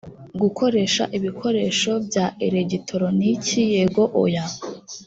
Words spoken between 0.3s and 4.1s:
gukoresha ibikoresho bya elegitoroniki yego